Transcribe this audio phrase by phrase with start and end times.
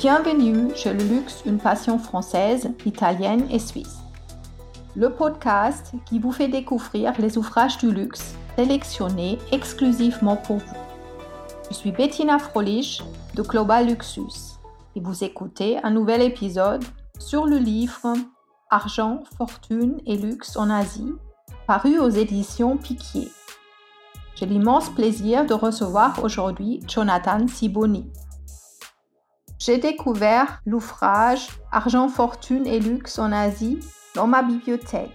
[0.00, 3.98] Bienvenue chez Le Luxe, une passion française, italienne et suisse.
[4.96, 10.76] Le podcast qui vous fait découvrir les ouvrages du luxe sélectionnés exclusivement pour vous.
[11.68, 13.02] Je suis Bettina Frolich
[13.34, 14.56] de Global Luxus
[14.96, 16.82] et vous écoutez un nouvel épisode
[17.18, 18.14] sur le livre
[18.70, 21.12] Argent, fortune et luxe en Asie,
[21.66, 23.28] paru aux éditions Piquier.
[24.34, 28.10] J'ai l'immense plaisir de recevoir aujourd'hui Jonathan Siboni.
[29.60, 33.78] J'ai découvert l'ouvrage Argent, fortune et luxe en Asie
[34.14, 35.12] dans ma bibliothèque.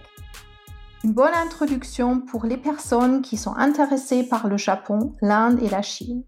[1.02, 5.82] Une bonne introduction pour les personnes qui sont intéressées par le Japon, l'Inde et la
[5.82, 6.22] Chine.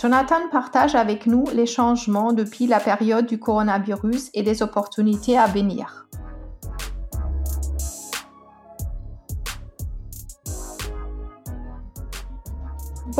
[0.00, 5.48] Jonathan partage avec nous les changements depuis la période du coronavirus et les opportunités à
[5.48, 6.06] venir.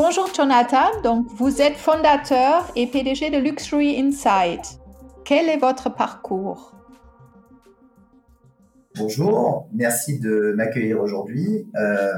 [0.01, 4.79] Bonjour Jonathan, donc vous êtes fondateur et PDG de Luxury Insight.
[5.25, 6.73] Quel est votre parcours?
[8.97, 11.69] Bonjour, merci de m'accueillir aujourd'hui.
[11.75, 12.13] Euh,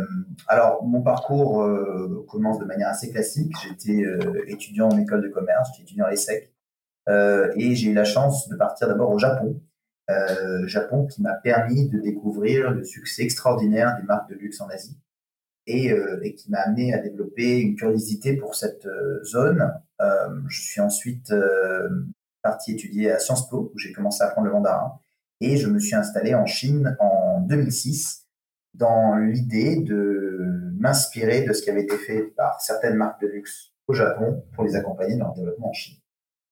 [0.47, 3.55] alors, mon parcours euh, commence de manière assez classique.
[3.67, 6.53] J'étais euh, étudiant en école de commerce, j'étais étudiant à l'ESSEC,
[7.09, 9.59] et j'ai eu la chance de partir d'abord au Japon.
[10.67, 14.98] Japon qui m'a permis de découvrir le succès extraordinaire des marques de luxe en Asie
[15.66, 18.86] et, et qui m'a amené à développer une curiosité pour cette
[19.25, 19.72] zone.
[20.48, 21.33] je suis ensuite
[22.42, 25.00] parti étudier à Sciences Po, où j'ai commencé à apprendre le mandarin
[25.41, 28.27] et je me suis installé en Chine en 2006
[28.75, 33.72] dans l'idée de m'inspirer de ce qui avait été fait par certaines marques de luxe
[33.88, 35.97] au Japon pour les accompagner dans leur développement en Chine.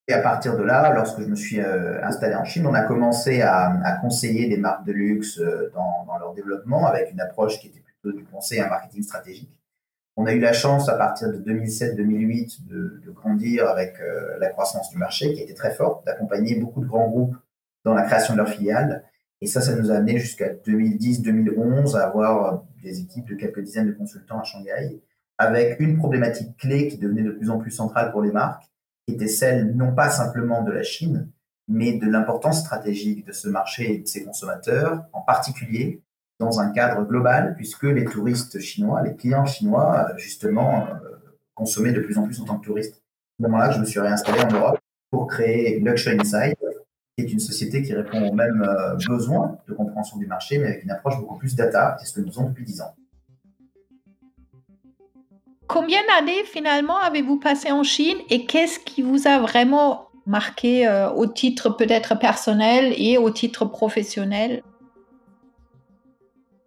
[0.09, 2.83] Et à partir de là, lorsque je me suis euh, installé en Chine, on a
[2.83, 7.61] commencé à, conseiller des marques de luxe euh, dans, dans, leur développement avec une approche
[7.61, 9.59] qui était plutôt du conseil en marketing stratégique.
[10.17, 14.91] On a eu la chance à partir de 2007-2008 de, grandir avec euh, la croissance
[14.91, 17.37] du marché qui était très forte, d'accompagner beaucoup de grands groupes
[17.85, 19.05] dans la création de leur filiale.
[19.41, 23.87] Et ça, ça nous a amené jusqu'à 2010-2011 à avoir des équipes de quelques dizaines
[23.87, 25.01] de consultants à Shanghai,
[25.39, 28.65] avec une problématique clé qui devenait de plus en plus centrale pour les marques,
[29.07, 31.31] qui était celle non pas simplement de la Chine,
[31.69, 36.03] mais de l'importance stratégique de ce marché et de ses consommateurs, en particulier
[36.39, 41.17] dans un cadre global, puisque les touristes chinois, les clients chinois, justement, euh,
[41.55, 42.95] consommaient de plus en plus en tant que touristes.
[42.95, 42.99] À
[43.39, 44.79] ce moment-là, je me suis réinstallé en Europe
[45.11, 46.57] pour créer Luxury Insight,
[47.23, 50.85] est une société qui répond aux mêmes euh, besoins de compréhension du marché, mais avec
[50.85, 52.95] une approche beaucoup plus data, c'est ce que nous faisons depuis 10 ans.
[55.67, 61.11] Combien d'années finalement avez-vous passé en Chine et qu'est-ce qui vous a vraiment marqué euh,
[61.11, 64.63] au titre peut-être personnel et au titre professionnel?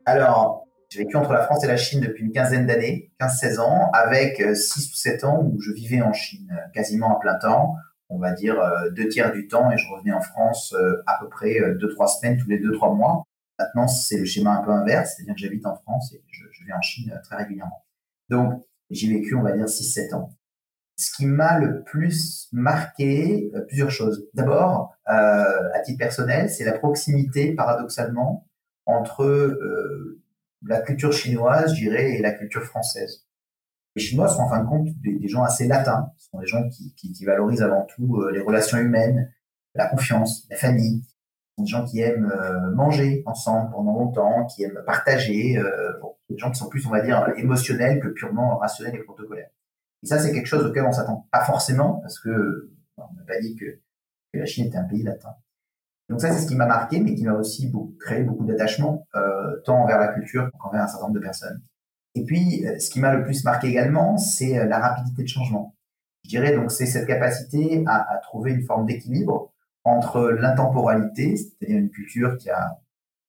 [0.05, 3.89] Alors, j'ai vécu entre la France et la Chine depuis une quinzaine d'années, 15-16 ans,
[3.93, 7.75] avec 6 euh, ou 7 ans où je vivais en Chine quasiment à plein temps,
[8.11, 11.17] on va dire, euh, deux tiers du temps et je revenais en France euh, à
[11.19, 13.23] peu près euh, deux, trois semaines tous les deux, trois mois.
[13.57, 16.73] Maintenant, c'est le schéma un peu inverse, c'est-à-dire que j'habite en France et je, vais
[16.73, 17.85] en Chine très régulièrement.
[18.29, 20.37] Donc, j'ai vécu, on va dire, 6-7 ans.
[20.97, 24.27] Ce qui m'a le plus marqué, plusieurs choses.
[24.33, 28.47] D'abord, à titre personnel, c'est la proximité, paradoxalement,
[28.85, 29.57] entre
[30.65, 33.25] la culture chinoise, je dirais, et la culture française.
[33.95, 36.11] Les Chinois sont en fin de compte des, gens assez latins.
[36.17, 39.33] Ce sont des gens qui, qui, qui valorisent avant tout euh, les relations humaines,
[39.75, 41.03] la confiance, la famille.
[41.03, 45.57] Ce sont des gens qui aiment euh, manger ensemble pendant longtemps, qui aiment partager.
[45.57, 49.03] Euh, bon, des gens qui sont plus, on va dire, émotionnels que purement rationnels et
[49.03, 49.49] protocolaires.
[50.03, 53.39] Et ça, c'est quelque chose auquel on s'attend pas forcément, parce que on n'a pas
[53.39, 53.79] dit que,
[54.33, 55.35] la Chine était un pays latin.
[56.11, 59.61] Donc ça, c'est ce qui m'a marqué, mais qui m'a aussi créé beaucoup d'attachement, euh,
[59.63, 61.61] tant envers la culture qu'envers un certain nombre de personnes.
[62.15, 65.27] Et puis, euh, ce qui m'a le plus marqué également, c'est euh, la rapidité de
[65.29, 65.73] changement.
[66.25, 69.53] Je dirais donc c'est cette capacité à, à trouver une forme d'équilibre
[69.85, 72.77] entre l'intemporalité, c'est-à-dire une culture qui a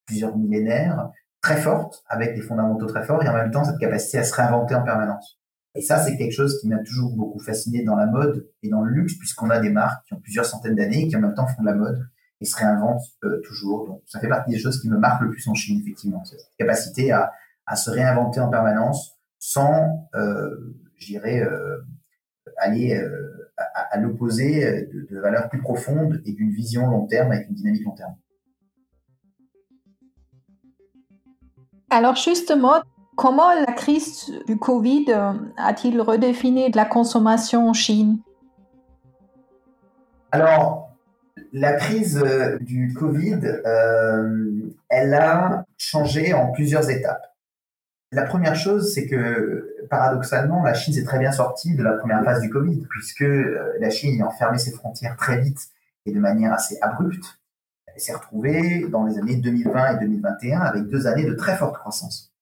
[0.04, 1.09] plusieurs millénaires,
[1.41, 4.34] très forte, avec des fondamentaux très forts, et en même temps cette capacité à se
[4.34, 5.38] réinventer en permanence.
[5.76, 8.82] Et ça, c'est quelque chose qui m'a toujours beaucoup fasciné dans la mode et dans
[8.82, 11.35] le luxe, puisqu'on a des marques qui ont plusieurs centaines d'années et qui en même
[11.35, 12.05] temps font de la mode
[12.43, 13.87] et se réinventent euh, toujours.
[13.87, 16.41] Donc, ça fait partie des choses qui me marquent le plus en Chine, effectivement, cette
[16.59, 17.33] capacité à
[17.67, 21.79] à se réinventer en permanence sans, euh, je dirais, euh,
[22.59, 27.49] aller euh, à, l'opposé de, de, valeurs plus profondes et d'une vision long terme avec
[27.49, 28.15] une dynamique long terme.
[31.91, 32.83] Alors justement,
[33.17, 35.06] comment la crise du Covid
[35.56, 38.19] a-t-il redéfini la consommation en Chine?
[40.31, 40.92] Alors,
[41.53, 42.23] la crise
[42.61, 43.41] du Covid,
[44.89, 47.33] elle a changé en plusieurs étapes.
[48.12, 52.23] La première chose, c'est que paradoxalement, la Chine s'est très bien sortie de la première
[52.23, 55.71] phase du Covid, puisque euh, la Chine a fermé ses frontières très vite
[56.05, 57.41] et de manière assez abrupte,
[57.87, 61.75] elle s'est retrouvée dans les années 2020 et 2021 avec deux années de très forte
[61.77, 62.33] croissance.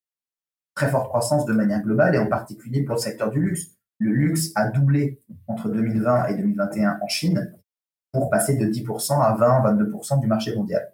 [0.75, 3.69] Très forte croissance de manière globale et en particulier pour le secteur du luxe.
[3.99, 7.55] Le luxe a doublé entre 2020 et 2021 en Chine
[8.13, 10.93] pour passer de 10% à 20-22% du marché mondial.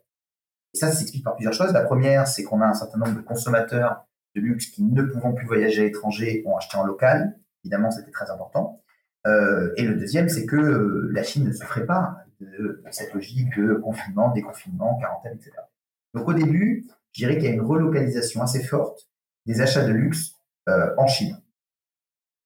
[0.74, 1.72] Et ça, ça s'explique par plusieurs choses.
[1.72, 5.32] La première, c'est qu'on a un certain nombre de consommateurs de luxe qui ne pouvant
[5.32, 7.38] plus voyager à l'étranger ont acheté en local.
[7.64, 8.82] Évidemment, c'était très important.
[9.26, 13.14] Euh, et le deuxième, c'est que euh, la Chine ne se ferait pas de cette
[13.14, 15.52] logique de confinement, déconfinement, quarantaine, etc.
[16.14, 19.08] Donc au début, je dirais qu'il y a une relocalisation assez forte
[19.46, 20.32] des achats de luxe
[20.68, 21.40] euh, en Chine.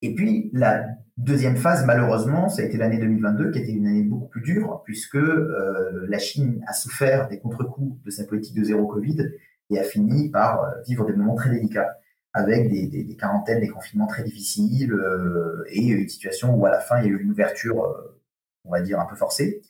[0.03, 0.87] Et puis la
[1.25, 4.83] deuxième phase, malheureusement, ça a été l'année 2022, qui était une année beaucoup plus dure,
[4.85, 9.31] puisque la Chine a souffert des contre-coups de sa politique de zéro Covid
[9.71, 11.97] et a fini par vivre des moments très délicats
[12.33, 16.71] avec des, des, des, quarantaines, des confinements très difficiles euh, et une situation où à
[16.71, 18.21] la fin il y a eu une ouverture, euh,
[18.65, 19.63] on va dire un peu forcée,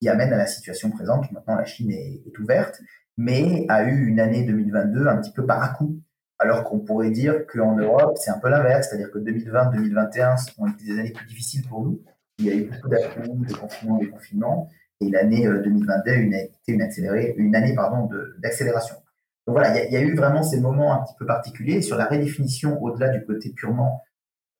[0.00, 1.30] qui amène à la situation présente.
[1.32, 2.80] Maintenant la Chine est, est ouverte,
[3.16, 6.00] mais a eu une année 2022 un petit peu par à coup.
[6.38, 10.84] Alors qu'on pourrait dire qu'en Europe c'est un peu l'inverse, c'est-à-dire que 2020-2021 ont été
[10.84, 12.02] des années plus difficiles pour nous.
[12.38, 14.68] Il y a eu beaucoup d'affluents, de confinements, des confinements,
[15.00, 16.82] et l'année 2022 euh, a été une,
[17.36, 17.76] une année
[18.42, 18.96] d'accélération.
[19.46, 21.82] Donc voilà, il y, a eu vraiment ces moments un petit peu particuliers.
[21.82, 24.02] sur la redéfinition, au-delà du côté purement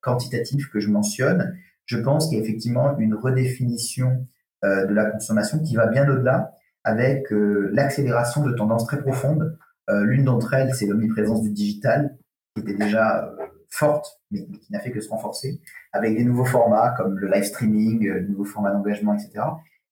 [0.01, 4.27] quantitatif que je mentionne, je pense qu'il y a effectivement une redéfinition
[4.63, 6.51] euh, de la consommation qui va bien au-delà
[6.83, 9.57] avec euh, l'accélération de tendances très profondes.
[9.89, 12.17] Euh, l'une d'entre elles, c'est l'omniprésence du digital,
[12.55, 13.31] qui était déjà
[13.69, 15.61] forte, mais qui n'a fait que se renforcer,
[15.91, 19.45] avec des nouveaux formats comme le live streaming, de nouveaux formats d'engagement, etc.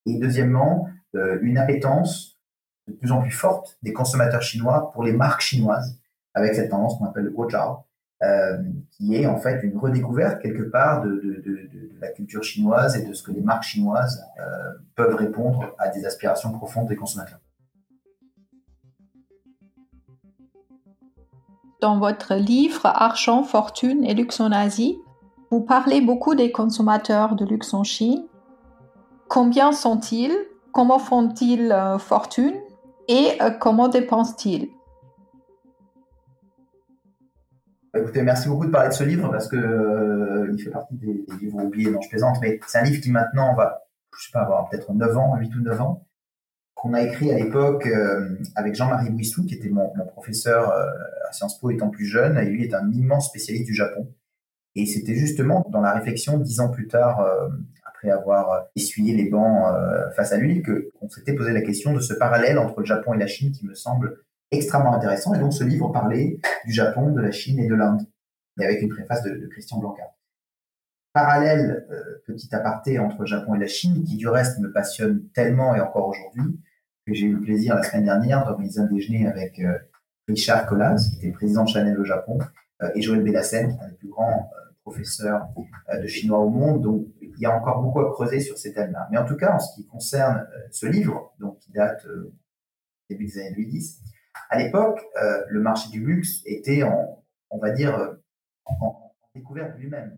[0.06, 2.40] Et deuxièmement, une appétence
[2.88, 6.00] de plus en plus forte des consommateurs chinois pour les marques chinoises,
[6.34, 7.86] avec cette tendance qu'on appelle le Guojiao,
[8.24, 8.58] euh,
[8.92, 11.44] qui est en fait une redécouverte quelque part de,
[12.00, 16.06] la culture chinoise et de ce que les marques chinoises euh, peuvent répondre à des
[16.06, 17.40] aspirations profondes des consommateurs.
[21.84, 24.98] Dans votre livre Argent, fortune et luxe en Asie,
[25.52, 28.24] vous parlez beaucoup des consommateurs de luxe en Chine.
[29.28, 30.32] Combien sont-ils?
[30.72, 32.54] Comment font-ils euh, fortune?
[33.10, 34.70] Et euh, comment dépense-t-il
[37.94, 40.96] bah, Écoutez, merci beaucoup de parler de ce livre parce que euh, il fait partie
[40.96, 43.84] des, livres oubliés dont je plaisante, mais c'est un livre qui maintenant va,
[44.18, 46.06] je sais pas, avoir peut-être 9 ans, 8 ou 9 ans,
[46.84, 51.60] qu'on a écrit à l'époque euh, avec Jean-Marie Bouissou, qui était mon, professeur à Sciences
[51.60, 54.14] Po étant plus jeune, et lui est un immense spécialiste du Japon.
[54.76, 57.26] Et c'était justement dans la réflexion dix ans plus tard
[58.12, 62.00] avoir euh, essuyé les bancs euh, face à lui, qu'on s'était posé la question de
[62.00, 65.34] ce parallèle entre le Japon et la Chine qui me semble extrêmement intéressant.
[65.34, 68.02] Et donc ce livre parlait du Japon, de la Chine et de l'Inde,
[68.60, 70.04] et avec une préface de, Christian Blanca.
[71.14, 75.28] Parallèle, euh, petit aparté entre le Japon et la Chine, qui du reste me passionne
[75.34, 76.60] tellement et encore aujourd'hui,
[77.08, 79.62] j'ai eu le plaisir la semaine dernière d'organiser un déjeuner avec
[80.28, 82.40] Richard Collas, qui était président de Chanel au Japon,
[82.96, 84.50] et Joël Bellassène, qui est un des plus grands
[84.84, 85.48] professeurs
[85.94, 86.82] de chinois au monde.
[86.82, 89.08] Donc il y a encore beaucoup à creuser sur ces thèmes-là.
[89.12, 92.34] Mais en tout cas, en ce qui concerne euh, ce livre, donc qui date euh,
[93.10, 94.02] début des années 2010,
[94.50, 98.18] à l'époque, euh, le marché du luxe était en, on va dire,
[98.66, 100.16] en, découverte lui-même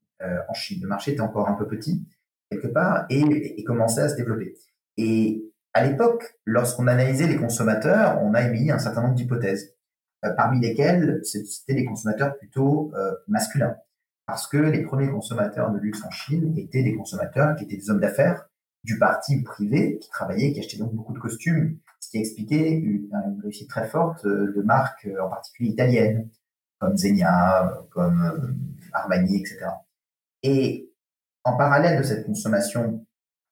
[0.49, 0.81] en Chine.
[0.81, 2.05] Le marché était encore un peu petit,
[2.49, 4.55] quelque part, et, et commençait à se développer.
[4.97, 5.45] Et
[5.75, 9.75] à l'époque, lorsqu'on analysait les consommateurs, on a émis un certain nombre d'hypothèses,
[10.37, 12.91] parmi lesquelles c'était des consommateurs plutôt
[13.27, 13.75] masculins
[14.25, 17.89] parce que les premiers consommateurs de luxe en Chine étaient des consommateurs qui étaient des
[17.89, 18.47] hommes d'affaires
[18.83, 23.09] du parti privé, qui travaillaient, qui achetaient donc beaucoup de costumes, ce qui expliquait une,
[23.41, 26.29] réussite très forte de marques, en particulier italiennes,
[26.79, 28.53] comme Zegna, comme euh,
[28.93, 29.65] Armani, etc.
[30.43, 30.91] Et
[31.43, 33.05] en parallèle de cette consommation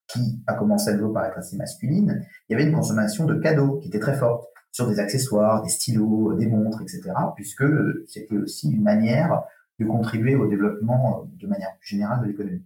[0.08, 3.36] qui a commencé à nouveau par être assez masculine, il y avait une consommation de
[3.36, 7.66] cadeaux qui était très forte sur des accessoires, des stylos, des montres, etc., puisque
[8.08, 9.44] c'était aussi une manière
[9.80, 12.66] de contribuer au développement euh, de manière plus générale de l'économie.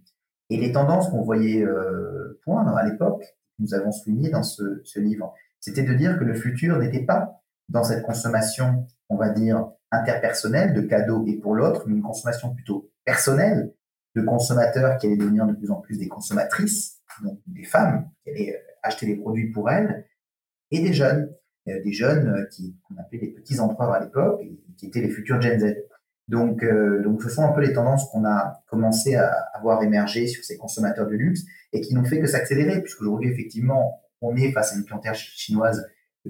[0.50, 3.22] Et les tendances qu'on voyait euh, poindre à l'époque,
[3.58, 7.84] nous avons souligné dans ce livre, c'était de dire que le futur n'était pas dans
[7.84, 12.90] cette consommation, on va dire, interpersonnelle de cadeaux et pour l'autre, mais une consommation plutôt
[13.04, 13.72] personnelle
[14.14, 18.30] de consommateurs qui allaient devenir de plus en plus des consommatrices, donc des femmes qui
[18.30, 20.06] allaient euh, acheter des produits pour elles,
[20.70, 21.34] et des jeunes,
[21.66, 24.40] des jeunes qui qu'on appelait les petits empereurs à l'époque,
[24.76, 25.76] qui étaient les futurs Gen Z.
[26.28, 30.26] Donc, euh, donc, ce sont un peu les tendances qu'on a commencé à, avoir émerger
[30.26, 34.52] sur ces consommateurs de luxe et qui n'ont fait que s'accélérer, puisqu'aujourd'hui, effectivement, on est
[34.52, 35.86] face à une clientèle chinoise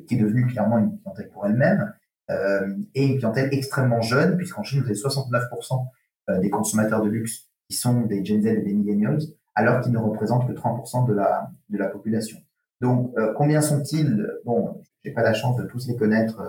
[0.07, 1.93] qui est devenue clairement une clientèle pour elle-même
[2.31, 5.87] euh, et une clientèle extrêmement jeune, puisqu'en Chine, vous avez 69%
[6.31, 9.19] euh, des consommateurs de luxe qui sont des Gen Z et des millennials,
[9.59, 12.39] alors qu'ils ne représentent que 30% de la, population.
[12.81, 14.25] Donc, combien sont-ils?
[14.45, 16.41] Bon, j'ai pas la chance de tous les connaître,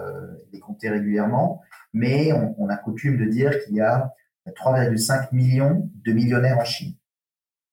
[0.54, 1.62] les compter régulièrement,
[1.92, 4.13] mais on, a coutume de dire qu'il y a
[4.48, 6.94] 3,5 millions de millionnaires en Chine.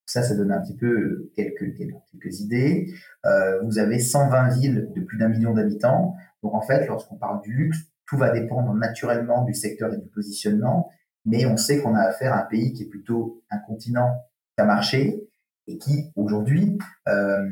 [0.07, 2.95] Ça, ça donne un petit peu quelques, quelques idées.
[3.27, 6.15] Euh, vous avez 120 villes de plus d'un million d'habitants.
[6.43, 10.09] Donc en fait, lorsqu'on parle du luxe, tout va dépendre naturellement du secteur et du
[10.09, 10.91] positionnement.
[11.25, 14.15] Mais on sait qu'on a affaire à un pays qui est plutôt un continent
[14.57, 15.29] qu'un marché
[15.67, 17.49] et qui, aujourd'hui, euh,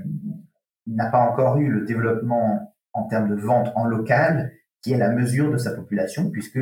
[0.86, 5.10] n'a pas encore eu le développement en termes de vente en local qui est la
[5.10, 6.60] mesure de sa population, puisque,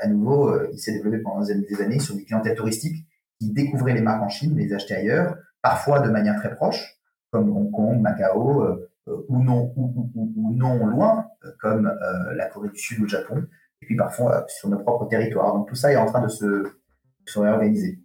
[0.00, 3.06] à nouveau, euh, il s'est développé pendant des années sur des clientèles touristiques
[3.38, 6.98] qui découvraient les marques en Chine, les achetaient ailleurs, parfois de manière très proche,
[7.30, 8.90] comme Hong Kong, Macao, euh,
[9.28, 11.26] ou non, ou, non loin,
[11.60, 11.90] comme
[12.34, 13.42] la Corée du Sud ou le Japon,
[13.80, 15.54] et puis parfois sur nos propres territoires.
[15.54, 18.02] Donc tout ça est en train de se réorganiser.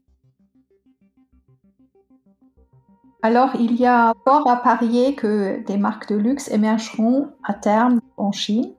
[3.23, 8.01] Alors, il y a fort à parier que des marques de luxe émergeront à terme
[8.17, 8.73] en Chine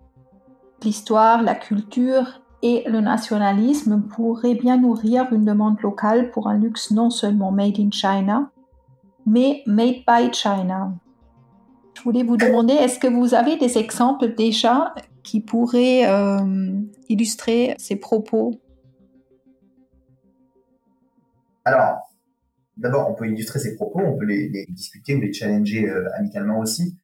[0.85, 6.91] l'histoire, la culture et le nationalisme pourraient bien nourrir une demande locale pour un luxe
[6.91, 8.51] non seulement made in China,
[9.27, 10.93] mais made by China.
[11.95, 17.75] Je voulais vous demander, est-ce que vous avez des exemples déjà qui pourraient euh, illustrer
[17.79, 18.61] ces propos?
[21.65, 22.14] Alors,
[22.77, 26.59] d'abord, on peut illustrer ces propos, on peut les, discuter ou les challenger euh, amicalement
[26.59, 26.99] aussi.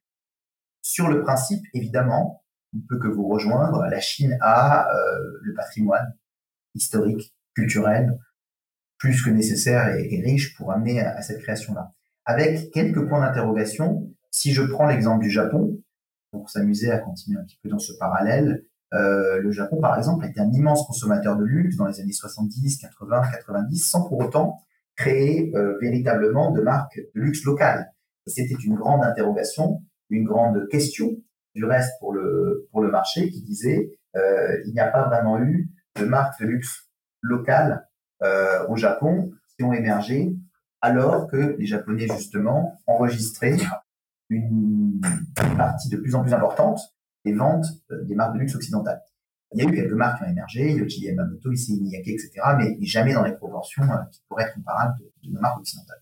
[0.81, 2.43] Sur le principe, évidemment,
[2.75, 3.85] on peut que vous rejoindre.
[3.89, 6.15] La Chine a euh, le patrimoine
[6.73, 8.17] historique, culturel,
[8.97, 11.91] plus que nécessaire et, riche pour amener à, cette création-là.
[12.25, 15.81] Avec quelques points d'interrogation, si je prends l'exemple du Japon,
[16.31, 18.63] pour s'amuser à continuer un petit peu dans ce parallèle,
[18.93, 22.13] euh, le Japon, par exemple, a été un immense consommateur de luxe dans les années
[22.13, 24.61] 70, 80, 90, sans pour autant
[25.01, 27.91] créer euh, véritablement de marques de luxe locales.
[28.27, 31.09] C'était une grande interrogation, une grande question
[31.55, 35.39] du reste pour le, pour le marché qui disait euh, il n'y a pas vraiment
[35.39, 36.89] eu de marques de luxe
[37.21, 37.87] locales
[38.21, 40.35] euh, au Japon qui ont émergé
[40.81, 43.57] alors que les Japonais justement enregistraient
[44.29, 45.01] une
[45.57, 46.79] partie de plus en plus importante
[47.25, 49.01] des ventes des marques de luxe occidentales.
[49.53, 52.77] Il y a eu quelques marques qui ont émergé, Yoji Yamamoto, Issei Miyake, etc., mais
[52.81, 55.97] jamais dans les proportions euh, qui pourraient être comparables de, marques occidentales.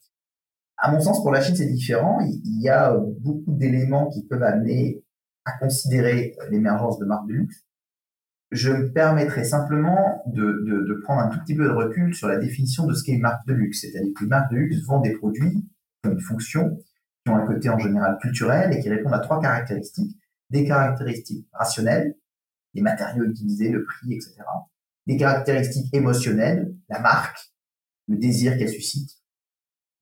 [0.78, 2.20] À mon sens, pour la Chine, c'est différent.
[2.22, 5.04] Il y a beaucoup d'éléments qui peuvent amener
[5.46, 7.66] à considérer l'émergence de marques de luxe,
[8.52, 12.88] je me permettrai simplement de, prendre un tout petit peu de recul sur la définition
[12.88, 13.82] de ce qu'est une marque de luxe.
[13.82, 15.66] C'est-à-dire qu'une marque de luxe vend des produits
[16.02, 16.78] qui ont une fonction,
[17.26, 20.18] qui ont un côté en général culturel et qui répondent à trois caractéristiques.
[20.50, 22.16] Des caractéristiques rationnelles,
[22.74, 24.36] les matériaux utilisés, le prix, etc.
[25.08, 27.40] Des caractéristiques émotionnelles, la marque,
[28.08, 29.12] le désir qu'elle suscite,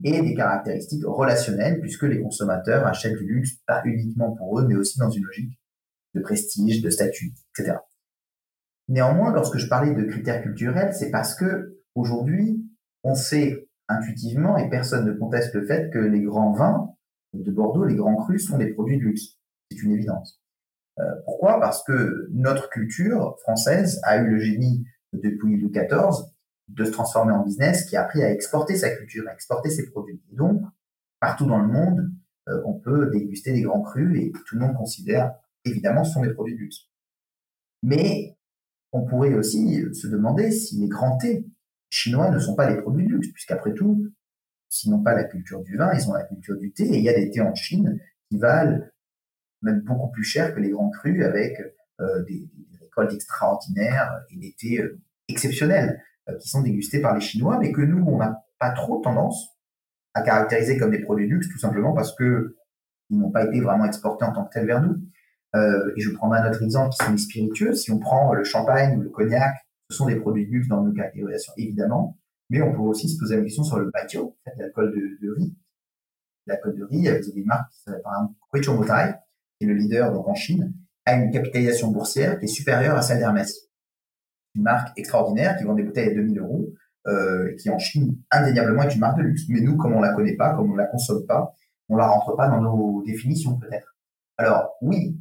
[0.04, 4.76] et des caractéristiques relationnelles, puisque les consommateurs achètent du luxe pas uniquement pour eux, mais
[4.76, 5.60] aussi dans une logique
[6.14, 7.78] de prestige, de statut, etc.
[8.88, 12.64] Néanmoins, lorsque je parlais de critères culturels, c'est parce que aujourd'hui,
[13.04, 16.90] on sait intuitivement, et personne ne conteste le fait que les grands vins
[17.34, 19.38] de Bordeaux, les grands crus, sont des produits de luxe.
[19.70, 20.42] C'est une évidence.
[21.00, 21.60] Euh, pourquoi?
[21.60, 26.26] Parce que notre culture française a eu le génie depuis Louis XIV
[26.70, 29.90] de se transformer en business qui a appris à exporter sa culture, à exporter ses
[29.90, 30.22] produits.
[30.32, 30.62] Et donc,
[31.20, 32.12] partout dans le monde,
[32.50, 35.34] euh, on peut déguster des grands crus et tout le monde considère,
[35.66, 36.90] évidemment, ce sont des produits de luxe.
[37.84, 38.38] Mais
[38.92, 41.46] on pourrait aussi se demander si les grands thés
[41.90, 44.08] chinois ne sont pas des produits de luxe, puisqu'après tout,
[44.70, 47.04] s'ils n'ont pas la culture du vin, ils ont la culture du thé, et il
[47.04, 48.00] y a des thés en Chine
[48.30, 48.80] qui valent
[49.62, 51.60] même beaucoup plus cher que les grands crus avec
[52.00, 56.02] euh, des, des, récoltes extraordinaires et des thés euh, exceptionnels.
[56.30, 59.58] Euh, qui sont dégustés par les Chinois, mais que nous, on n'a pas trop tendance
[60.14, 62.58] à caractériser comme des produits luxe, tout simplement parce que
[63.10, 64.98] ils n'ont pas été vraiment exportés en tant que tels vers nous.
[65.96, 67.74] Et je prendrai un autre exemple qui sont les spiritueux.
[67.74, 69.56] Si on prend le champagne ou le cognac,
[69.90, 72.18] ce sont des produits luxe dans nos catégorisations, évidemment.
[72.50, 74.20] Mais on peut aussi se poser la question sur le baijiu,
[74.58, 75.56] l'alcool de, de riz.
[76.46, 79.16] L'alcool de riz, vous avez une marque qui s'appelle par exemple Motai,
[79.66, 80.74] le leader donc en Chine,
[81.06, 83.68] a une capitalisation boursière qui est supérieure à celle d'Hermès
[84.58, 86.74] une marque extraordinaire qui vend des bouteilles à 2000 euros,
[87.08, 89.44] euh, qui en Chine indéniablement est une marque de luxe.
[89.50, 91.54] Mais nous, comme on la connaît pas, comme on la consomme pas,
[91.90, 93.96] on la rentre pas dans nos définitions peut-être.
[94.38, 95.20] Alors oui,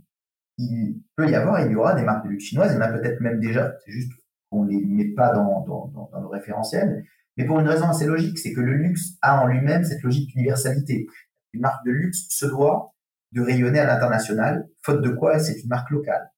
[0.58, 2.80] il peut y avoir, il y aura des marques de luxe chinoises, il y en
[2.80, 4.12] a peut-être même déjà, c'est juste
[4.50, 7.04] qu'on les met pas dans, dans, nos référentiels,
[7.36, 10.30] mais pour une raison assez logique, c'est que le luxe a en lui-même cette logique
[10.30, 11.06] d'universalité.
[11.52, 12.94] Une marque de luxe se doit
[13.36, 16.32] de rayonner à l'international, faute de quoi c'est une marque locale.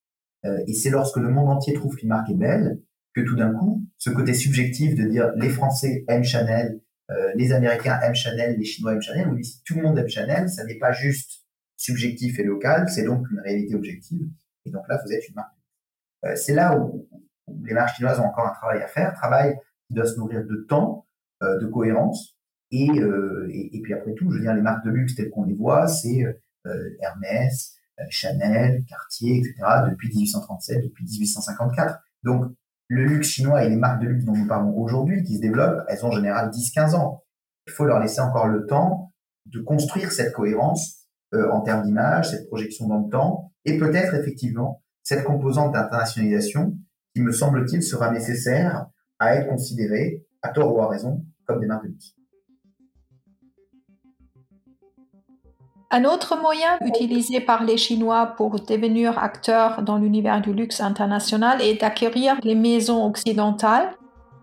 [0.44, 2.80] Euh, et c'est lorsque le monde entier trouve qu'une marque est belle
[3.14, 7.52] que tout d'un coup, ce côté subjectif de dire les Français aiment Chanel, euh, les
[7.52, 10.64] Américains aiment Chanel, les Chinois aiment Chanel, oui, si tout le monde aime Chanel, ça
[10.64, 11.44] n'est pas juste
[11.76, 14.28] subjectif et local, c'est donc une réalité objective.
[14.66, 15.54] Et donc là, vous êtes une marque.
[16.26, 17.08] Euh, c'est là où,
[17.64, 20.66] les marques chinoises ont encore un travail à faire, travail qui doit se nourrir de
[20.68, 21.06] temps,
[21.42, 22.36] euh, de cohérence.
[22.70, 25.30] Et, euh, et, et, puis après tout, je veux dire, les marques de luxe telles
[25.30, 26.32] qu'on les voit, c'est euh,
[27.00, 27.78] Hermès,
[28.10, 29.54] Chanel, Cartier, etc.,
[29.90, 31.98] depuis 1837, depuis 1854.
[32.22, 32.52] Donc,
[32.88, 35.84] le luxe chinois et les marques de luxe dont nous parlons aujourd'hui, qui se développent,
[35.88, 37.22] elles ont en général 10-15 ans.
[37.66, 39.12] Il faut leur laisser encore le temps
[39.46, 44.14] de construire cette cohérence euh, en termes d'image, cette projection dans le temps, et peut-être
[44.14, 46.78] effectivement cette composante d'internationalisation
[47.14, 48.86] qui, me semble-t-il, sera nécessaire
[49.18, 52.14] à être considérée, à tort ou à raison, comme des marques de luxe.
[55.90, 61.62] Un autre moyen utilisé par les Chinois pour devenir acteurs dans l'univers du luxe international
[61.62, 63.90] est d'acquérir les maisons occidentales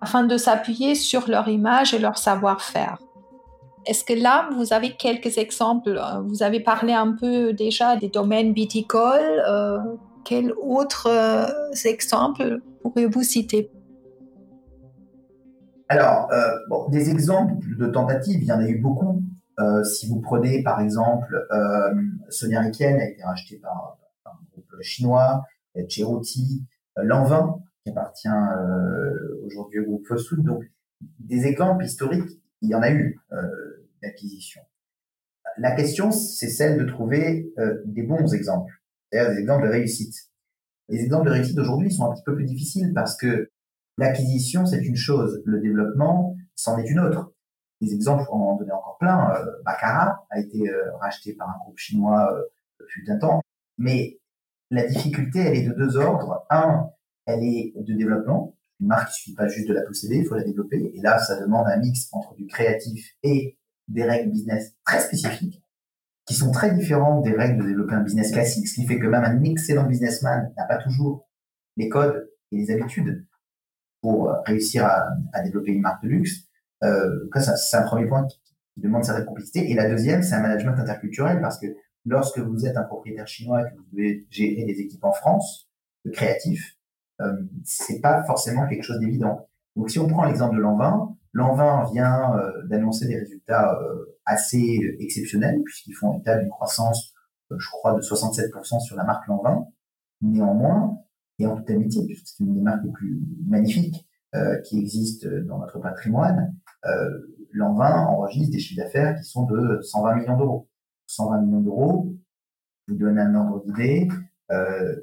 [0.02, 2.98] afin de s'appuyer sur leur image et leur savoir-faire.
[3.86, 6.02] Est-ce que là, vous avez quelques exemples?
[6.26, 9.44] Vous avez parlé un peu déjà des domaines viticoles.
[9.48, 9.78] Euh,
[10.24, 11.46] quels autres euh,
[11.84, 13.70] exemples pourriez-vous citer?
[15.90, 19.22] Alors, euh, des exemples de tentatives, il y en a eu beaucoup.
[19.84, 21.48] Si vous prenez par exemple
[22.30, 25.44] Sonia Riken a été racheté par, un groupe chinois,
[25.88, 26.66] Cheroti,
[26.98, 28.28] Lanvin qui appartient
[29.46, 30.44] aujourd'hui au groupe Food.
[30.44, 30.64] Donc,
[31.20, 33.20] des exemples historiques, il y en a eu
[34.02, 34.62] d'acquisition.
[35.58, 38.74] La question, c'est celle de trouver euh, des bons exemples,
[39.10, 40.16] c'est-à-dire des exemples de réussite.
[40.90, 43.50] Les exemples de réussite aujourd'hui sont un petit peu plus difficiles parce que
[43.98, 47.34] l'acquisition, c'est une chose, le développement, c'en est une autre.
[47.86, 49.32] Les exemples, on en donner encore plein.
[49.36, 52.36] Euh, Baccarat a été euh, racheté par un groupe chinois
[52.80, 53.42] depuis un temps.
[53.78, 54.20] Mais
[54.72, 56.46] la difficulté, elle est de deux ordres.
[56.50, 56.90] Un,
[57.26, 58.56] elle est de développement.
[58.80, 60.92] Une marque, il suffit pas juste de la posséder, il faut la développer.
[60.96, 65.62] Et là, ça demande un mix entre du créatif et des règles business très spécifiques
[66.26, 69.06] qui sont très différentes des règles de développer un business classique, ce qui fait que
[69.06, 71.30] même un excellent businessman n'a pas toujours
[71.78, 73.28] les codes et les habitudes
[74.02, 76.48] pour euh, réussir à développer une marque de luxe.
[76.84, 78.40] Euh, c'est un premier point qui,
[78.78, 79.72] demande certaine complexité.
[79.72, 81.68] Et la deuxième, c'est un management interculturel parce que
[82.06, 85.70] lorsque vous êtes un propriétaire chinois et que vous devez gérer des équipes en France,
[86.04, 86.76] de créatifs,
[87.22, 87.32] euh,
[87.64, 89.48] c'est pas forcément quelque chose d'évident.
[89.78, 94.80] Donc si on prend l'exemple de Lanvin, L'Envin vient euh, d'annoncer des résultats euh, assez
[95.02, 97.14] exceptionnels puisqu'ils font état d'une croissance,
[97.52, 99.68] euh, je crois, de 67% sur la marque Lanvin.
[100.22, 100.98] Néanmoins,
[101.38, 104.08] et en toute amitié, puisque c'est une des marques les plus magnifiques
[104.66, 106.56] qui existent dans notre patrimoine,
[107.54, 110.68] Lanvin enregistre des chiffres d'affaires qui sont de 120 millions d'euros.
[111.08, 112.14] 120 millions d'euros,
[112.88, 114.08] je vous donne un ordre d'idée,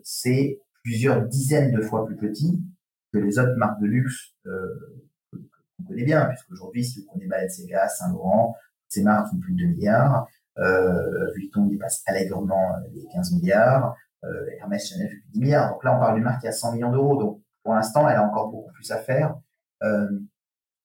[0.02, 2.62] c'est plusieurs dizaines de fois plus petit
[3.12, 4.34] que les autres marques de luxe
[5.82, 8.56] on connaît bien, puisqu'aujourd'hui, si vous prenez Balenciaga, Saint-Laurent,
[8.88, 14.46] ces marques font plus de 2 milliards, euh, Vuitton dépasse allègrement les 15 milliards, euh,
[14.58, 15.72] Hermès Chanel fait plus de 10 milliards.
[15.72, 17.41] Donc là, on parle d'une marque qui a 100 millions d'euros.
[17.62, 19.36] Pour l'instant, elle a encore beaucoup plus à faire
[19.82, 20.08] euh,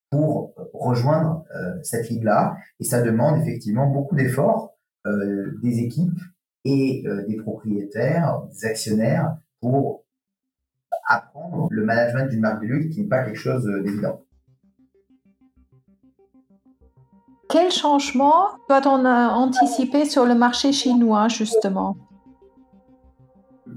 [0.10, 2.56] pour rejoindre euh, cette ligue-là.
[2.80, 6.20] Et ça demande effectivement beaucoup d'efforts euh, des équipes
[6.66, 10.06] et euh, des propriétaires, des actionnaires pour
[11.08, 14.22] apprendre le management d'une marque de luxe qui n'est pas quelque chose d'évident.
[17.50, 21.96] Quel changement doit-on anticiper sur le marché chinois, justement?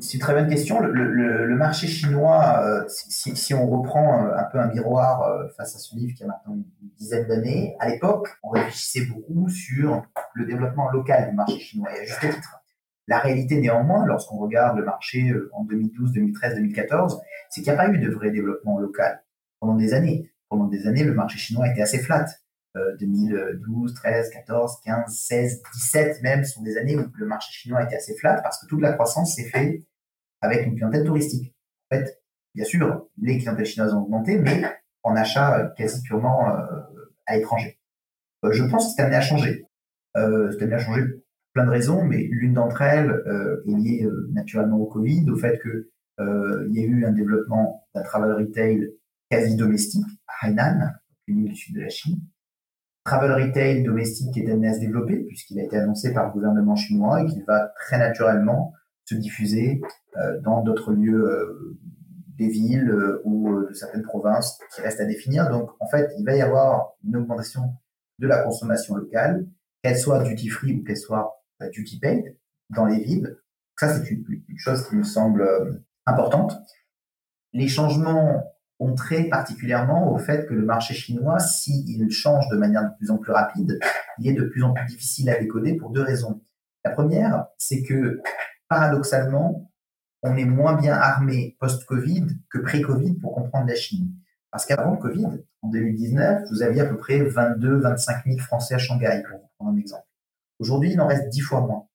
[0.00, 0.80] C'est une très bonne question.
[0.80, 5.78] Le, marché chinois, euh, si, on reprend euh, un peu un miroir euh, face à
[5.78, 6.64] ce livre qui a maintenant une
[6.96, 10.02] dizaine d'années, à l'époque, on réfléchissait beaucoup sur
[10.34, 12.62] le développement local du marché chinois, et à juste titre.
[13.08, 17.82] La réalité, néanmoins, lorsqu'on regarde le marché en 2012, 2013, 2014, c'est qu'il n'y a
[17.82, 19.22] pas eu de vrai développement local
[19.58, 20.30] pendant des années.
[20.48, 22.26] Pendant des années, le marché chinois était assez flat.
[23.00, 27.96] 2012, 13, 14, 15, 16, 17 même sont des années où le marché chinois était
[27.96, 29.82] assez flat parce que toute la croissance s'est faite
[30.40, 31.55] avec une clientèle touristique.
[31.90, 32.22] En fait,
[32.55, 34.62] bien sûr, les clientèles chinoises ont augmenté, mais
[35.03, 36.62] en achat euh, quasi purement euh,
[37.26, 37.79] à l'étranger.
[38.44, 39.66] Euh, je pense que c'est amené à changer.
[40.14, 41.20] C'est amené à changer pour
[41.53, 43.22] plein de raisons, mais l'une d'entre elles
[43.66, 48.03] est liée naturellement au Covid, au fait que il y a eu un développement d'un
[48.03, 48.92] travel retail
[49.31, 50.90] quasi domestique à Hainan,
[51.29, 52.20] au du sud de la Chine,
[53.05, 56.74] travel retail domestique est amené à se développer puisqu'il a été annoncé par le gouvernement
[56.74, 58.72] chinois et qu'il va très naturellement
[59.10, 59.80] se diffuser
[60.16, 61.78] euh, dans d'autres lieux euh,
[62.38, 65.50] des villes euh, ou de certaines provinces qui restent à définir.
[65.50, 67.74] Donc, en fait, il va y avoir une augmentation
[68.18, 69.46] de la consommation locale,
[69.82, 71.42] qu'elle soit duty free ou qu'elle soit
[71.72, 72.36] duty paid
[72.70, 73.36] dans les villes.
[73.78, 76.58] Ça, c'est une, une, chose qui me semble importante.
[77.54, 78.44] Les changements
[78.78, 83.10] ont trait particulièrement au fait que le marché chinois, s'il change de manière de plus
[83.10, 83.78] en plus rapide,
[84.18, 86.42] il est de plus en plus difficile à décoder pour deux raisons.
[86.84, 88.20] La première, c'est que
[88.70, 89.70] paradoxalement,
[90.22, 94.14] on est moins bien armé post-Covid que pré-Covid pour comprendre la Chine.
[94.50, 95.26] Parce qu'avant le Covid,
[95.62, 99.72] en 2019, vous aviez à peu près 22, 25 000 Français à Shanghai, pour prendre
[99.72, 100.06] un exemple.
[100.61, 101.87] Aujourd'hui, il en reste 10 fois moins.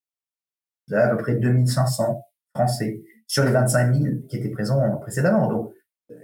[0.87, 2.21] Vous avez à peu près 2500
[2.55, 5.47] Français sur les 25 000 qui étaient présents précédemment.
[5.47, 5.73] Donc,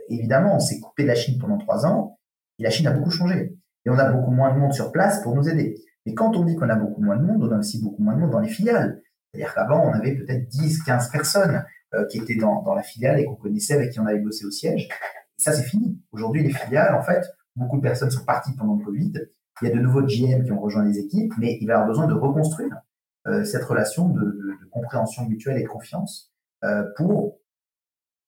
[0.09, 2.19] évidemment, on s'est coupé de la Chine pendant trois ans
[2.59, 3.57] et la Chine a beaucoup changé.
[3.85, 5.75] Et on a beaucoup moins de monde sur place pour nous aider.
[6.05, 8.15] Mais quand on dit qu'on a beaucoup moins de monde, on a aussi beaucoup moins
[8.15, 9.00] de monde dans les filiales.
[9.33, 11.63] C'est-à-dire qu'avant, on avait peut-être 10, 15 personnes
[11.93, 14.45] euh, qui étaient dans, dans la filiale et qu'on connaissait, avec qui on avait bossé
[14.45, 14.89] au siège.
[15.39, 15.99] Et ça, c'est fini.
[16.11, 19.13] Aujourd'hui, les filiales, en fait, beaucoup de personnes sont parties pendant le Covid.
[19.61, 21.87] Il y a de nouveaux GM qui ont rejoint les équipes, mais il va avoir
[21.87, 22.75] besoin de reconstruire
[23.27, 26.31] euh, cette relation de, de, de, compréhension mutuelle et de confiance
[26.63, 27.37] euh, pour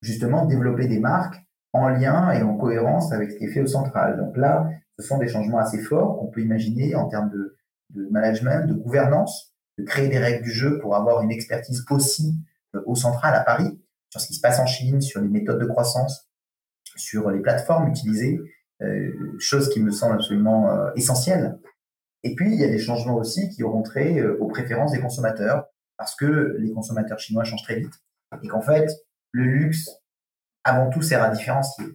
[0.02, 3.68] justement développer des marques en lien et en cohérence avec ce qui est fait au
[3.68, 4.18] central.
[4.18, 7.58] Donc là, ce sont des changements assez forts qu'on peut imaginer en termes de,
[7.90, 12.36] de, management, de gouvernance, de créer des règles du jeu pour avoir une expertise aussi
[12.76, 13.80] euh, au central à Paris
[14.14, 16.30] sur ce qui se passe en Chine, sur les méthodes de croissance,
[16.96, 18.40] sur les plateformes utilisées,
[18.84, 21.58] euh, chose qui me semble absolument euh, essentielle.
[22.24, 25.00] Et puis, il y a des changements aussi qui auront trait euh, aux préférences des
[25.00, 25.66] consommateurs,
[25.98, 27.94] parce que les consommateurs chinois changent très vite,
[28.44, 28.88] et qu'en fait,
[29.32, 29.90] le luxe,
[30.64, 31.86] avant tout, sert à différencier.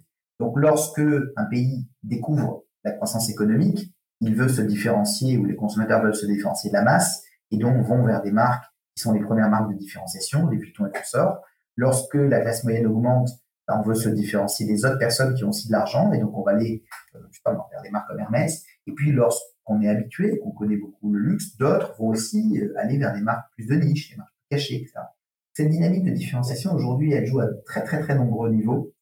[0.40, 1.00] Donc, lorsque
[1.36, 6.26] un pays découvre la croissance économique, il veut se différencier, ou les consommateurs veulent se
[6.26, 9.72] différencier de la masse, et donc vont vers des marques qui sont les premières marques
[9.72, 11.42] de différenciation, les Vuitton et consorts.
[11.76, 13.30] Lorsque la classe moyenne augmente,
[13.68, 16.36] ben, on veut se différencier des autres personnes qui ont aussi de l'argent, et donc
[16.36, 16.82] on va aller,
[17.14, 18.64] euh, vers des marques comme Hermès.
[18.86, 22.98] Et puis lorsqu'on est habitué, qu'on connaît beaucoup le luxe, d'autres vont aussi euh, aller
[22.98, 25.00] vers des marques plus de niche, des marques cachées, etc.
[25.52, 28.92] Cette dynamique de différenciation, aujourd'hui, elle joue à très très très nombreux niveaux.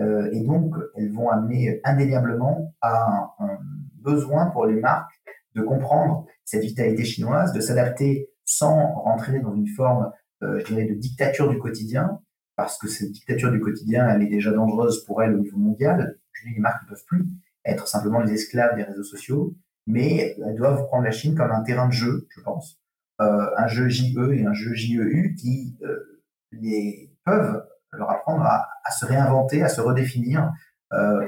[0.00, 3.58] Euh, et donc, elles vont amener indéniablement à un,
[4.02, 5.13] besoin pour les marques
[5.54, 10.12] de comprendre cette vitalité chinoise, de s'adapter sans rentrer dans une forme,
[10.42, 12.20] euh, je dirais, de dictature du quotidien,
[12.56, 16.18] parce que cette dictature du quotidien, elle est déjà dangereuse pour elles au niveau mondial.
[16.44, 17.26] les marques ne peuvent plus
[17.64, 19.54] être simplement les esclaves des réseaux sociaux,
[19.86, 22.78] mais elles doivent prendre la Chine comme un terrain de jeu, je pense,
[23.20, 28.66] euh, un jeu JE et un jeu JEU qui euh, les peuvent leur apprendre à,
[28.90, 30.52] se réinventer, à se redéfinir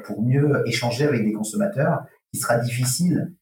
[0.04, 3.34] pour mieux échanger avec des consommateurs, qui sera difficile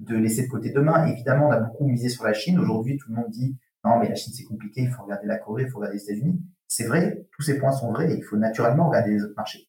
[0.00, 1.06] de laisser de côté demain.
[1.06, 2.58] Évidemment, on a beaucoup misé sur la Chine.
[2.58, 5.38] Aujourd'hui, tout le monde dit non, mais la Chine c'est compliqué, il faut regarder la
[5.38, 6.40] Corée, il faut regarder les États-Unis.
[6.68, 9.68] C'est vrai, tous ces points sont vrais, il faut naturellement regarder les autres marchés.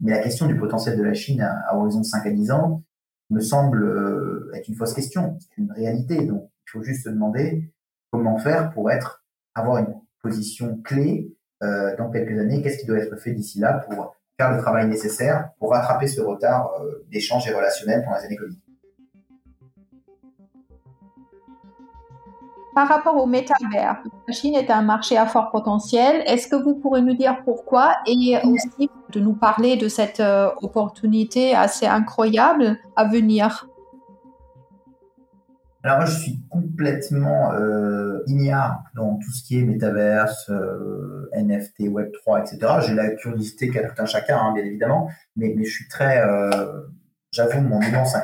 [0.00, 2.84] Mais la question du potentiel de la Chine à, horizon de 5 à 10 ans
[3.30, 6.24] me semble euh, être une fausse question, c'est une réalité.
[6.26, 7.72] Donc, il faut juste se demander
[8.10, 9.24] comment faire pour être,
[9.54, 13.84] avoir une position clé euh, dans quelques années, qu'est-ce qui doit être fait d'ici là
[13.88, 18.26] pour faire le travail nécessaire pour rattraper ce retard euh, d'échange et relationnel pendant les
[18.26, 18.60] années Covid?
[22.76, 26.22] Par rapport au métavers, la Chine est un marché à fort potentiel.
[26.26, 30.50] Est-ce que vous pourrez nous dire pourquoi et aussi de nous parler de cette euh,
[30.60, 33.66] opportunité assez incroyable à venir?
[35.84, 41.88] Alors moi, je suis complètement euh, ignare dans tout ce qui est métaverse, euh, NFT,
[41.88, 42.74] Web3, etc.
[42.86, 46.82] J'ai la curiosité qu'a tout un chacun, hein, bien évidemment, mais, je suis très, euh,
[47.30, 48.14] j'avoue mon immense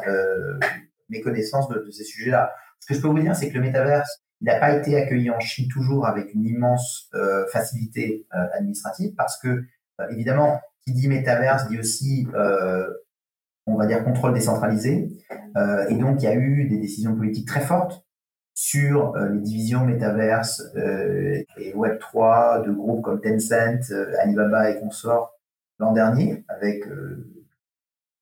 [1.08, 2.52] méconnaissance de, de ces sujets-là.
[2.80, 5.30] Ce que je peux vous dire, c'est que le métaverse, il n'a pas été accueilli
[5.30, 10.92] en Chine toujours avec une immense euh, facilité euh, administrative parce que, euh, évidemment, qui
[10.92, 12.26] dit métaverse dit aussi,
[13.66, 15.08] on va dire, contrôle décentralisé.
[15.88, 18.04] et donc, il y a eu des décisions politiques très fortes
[18.52, 25.38] sur les divisions métaverse et Web3 de groupes comme Tencent, Alibaba et consorts
[25.78, 26.82] l'an dernier, avec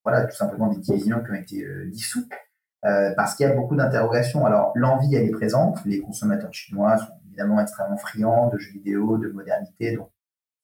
[0.05, 2.31] voilà, tout simplement des divisions qui ont été dissoutes.
[2.87, 4.47] Euh, parce qu'il y a beaucoup d'interrogations.
[4.47, 5.85] Alors, l'envie, elle est présente.
[5.85, 10.11] Les consommateurs chinois sont évidemment extrêmement friands de jeux vidéo, de modernité, donc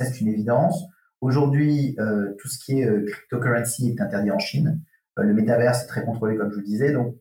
[0.00, 0.84] c'est une évidence.
[1.20, 4.80] Aujourd'hui, euh, tout ce qui est euh, cryptocurrency est interdit en Chine.
[5.18, 6.92] Euh, le métaverse est très contrôlé, comme je vous le disais.
[6.92, 7.14] Donc,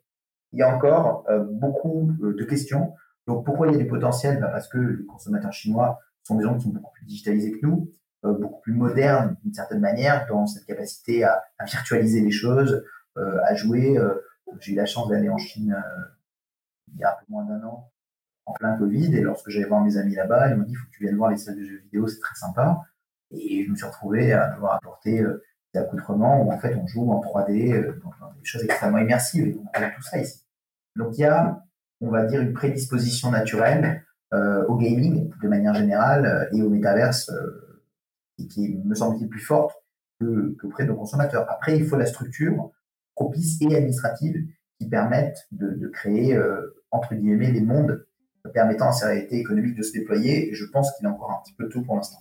[0.51, 2.93] il y a encore euh, beaucoup de questions.
[3.27, 4.39] Donc, pourquoi il y a du potentiel?
[4.39, 7.65] Bah Parce que les consommateurs chinois sont des gens qui sont beaucoup plus digitalisés que
[7.65, 7.91] nous,
[8.23, 12.83] beaucoup plus modernes d'une certaine manière, dans cette capacité à, à virtualiser les choses,
[13.15, 13.97] à jouer
[14.59, 16.05] j'ai eu la chance d'aller en Chine euh,
[16.93, 17.91] il y a un peu moins d'un an,
[18.45, 20.85] en plein Covid, et lorsque j'allais voir mes amis là-bas, ils m'ont dit il faut
[20.85, 22.81] que tu viennes voir les salles de jeux vidéo, c'est très sympa.
[23.31, 26.85] Et je me suis retrouvé à devoir apporter euh, des accoutrements où en fait on
[26.87, 30.19] joue en 3D, euh, dans des choses extrêmement immersives, et donc on a tout ça
[30.19, 30.43] ici.
[30.95, 31.63] Donc il y a,
[32.01, 34.03] on va dire, une prédisposition naturelle
[34.67, 37.31] au gaming de manière générale et au métaverse
[38.49, 39.73] qui, me semble-t-il plus forte
[40.19, 41.45] que, de nos consommateurs.
[41.49, 42.71] Après, il faut la structure
[43.15, 44.45] propices et administratives
[44.79, 48.05] qui permettent de, de créer, euh, entre guillemets, les mondes
[48.53, 50.49] permettant à sa réalité économique de se déployer.
[50.49, 52.19] Et je pense qu'il est encore un petit peu tôt pour l'instant.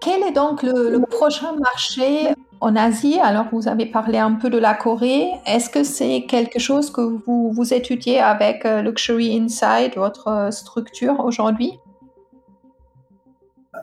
[0.00, 2.28] Quel est donc le, prochain marché
[2.60, 3.18] en Asie?
[3.20, 5.32] Alors, vous avez parlé un peu de la Corée.
[5.46, 10.50] Est-ce que c'est quelque chose que vous, vous étudiez avec euh, Luxury Inside, votre euh,
[10.52, 11.72] structure aujourd'hui?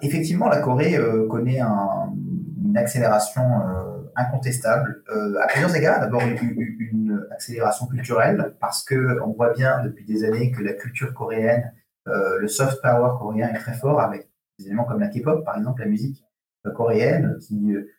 [0.02, 1.60] Effectivement, la Corée euh, connaît
[2.74, 3.44] une accélération
[4.16, 5.04] incontestable
[5.40, 6.00] à plusieurs égards.
[6.00, 11.14] D'abord, une, accélération culturelle parce que on voit bien depuis des années que la culture
[11.14, 11.72] coréenne,
[12.06, 14.28] le soft power coréen est très fort avec
[14.60, 16.24] des éléments comme la K-pop, par exemple, la musique
[16.66, 17.90] euh, coréenne, qui euh,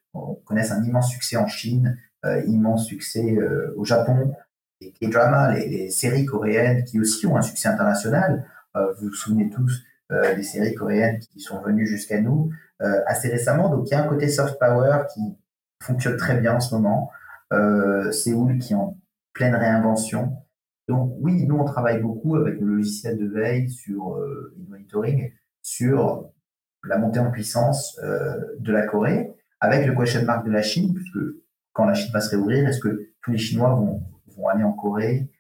[0.45, 3.37] connaissent un immense succès en Chine, euh, immense succès
[3.77, 4.35] au Japon,
[4.81, 8.47] les K-dramas, les, séries coréennes qui aussi ont un succès international.
[8.75, 13.69] vous vous souvenez tous des séries coréennes qui sont venues jusqu'à nous assez récemment.
[13.69, 15.21] Donc il y a un côté soft power qui
[15.83, 17.11] fonctionne très bien en ce moment.
[18.13, 18.99] Séoul qui est en
[19.33, 20.37] pleine réinvention.
[20.89, 25.33] Donc oui, nous on travaille beaucoup avec le logiciel de veille sur le monitoring
[25.65, 26.31] sur
[26.85, 30.93] la montée en puissance euh, de la Corée, avec le question mark de la Chine,
[30.95, 31.19] puisque
[31.73, 34.03] quand la Chine va se réouvrir, est-ce que tous les Chinois vont,
[34.37, 35.31] vont aller en Corée?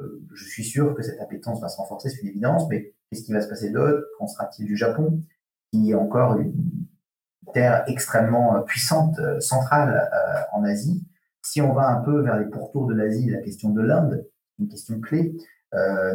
[0.00, 3.24] Euh, Je suis sûr que cette appétence va se renforcer, c'est une évidence, mais qu'est-ce
[3.24, 4.04] qui va se passer d'autre?
[4.18, 5.22] Qu'en sera-t-il du Japon,
[5.72, 6.52] qui est encore une
[7.52, 10.10] terre extrêmement euh, puissante, centrale
[10.52, 11.04] en Asie
[11.42, 14.26] Si on va un peu vers les pourtours de l'Asie, la question de l'Inde,
[14.58, 15.34] une question clé.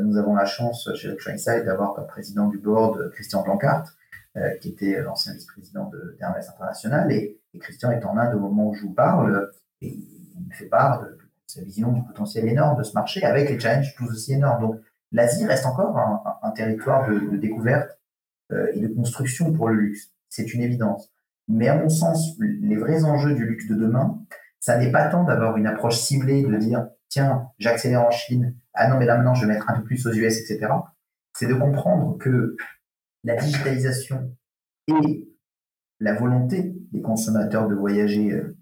[0.04, 3.96] nous avons la chance chez Inside d'avoir comme président du board Christian Blancart,
[4.38, 7.10] euh, qui était l'ancien vice-président d'Hermès International.
[7.12, 10.66] Et, Christian est en Inde au moment où je vous parle, et il me fait
[10.66, 14.34] part de, sa vision du potentiel énorme de ce marché, avec les challenges tous aussi
[14.34, 14.62] énormes.
[14.62, 14.82] Donc
[15.14, 15.98] l'Asie reste encore
[16.44, 17.98] un, territoire de, découverte
[18.52, 20.10] euh, et de construction pour le luxe.
[20.28, 21.10] C'est une évidence.
[21.48, 24.20] Mais à mon sens, les vrais enjeux du luxe de demain,
[24.60, 28.90] ça n'est pas tant d'avoir une approche ciblée, de dire, tiens, j'accélère en Chine, ah
[28.90, 30.68] non, mais là maintenant, je vais mettre un peu plus aux US, etc.
[31.34, 32.56] C'est de comprendre que
[33.24, 34.36] la digitalisation
[34.88, 35.30] et
[36.00, 38.58] la volonté des consommateurs de voyager, euh,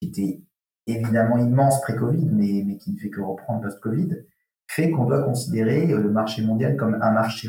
[0.00, 0.42] qui était
[0.86, 4.24] évidemment immense pré-Covid, mais, mais qui ne fait que reprendre post-Covid,
[4.70, 7.48] fait qu'on doit considérer euh, le marché mondial comme un marché.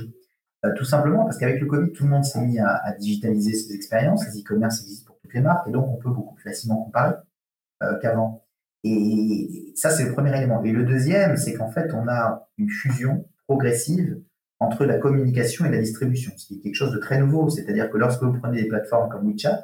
[0.66, 3.74] Euh, tout simplement parce qu'avec le Covid, tout le monde s'est mis à, digitaliser ses
[3.74, 4.26] expériences.
[4.28, 7.16] Les e-commerce existent pour toutes les marques et donc on peut beaucoup plus facilement comparer
[8.02, 8.44] qu'avant.
[8.84, 10.64] Et ça, c'est le premier élément.
[10.64, 14.22] Et le deuxième, c'est qu'en fait, on a une fusion progressive
[14.60, 17.50] entre la communication et la distribution, ce qui est quelque chose de très nouveau.
[17.50, 19.64] C'est-à-dire que lorsque vous prenez des plateformes comme WeChat,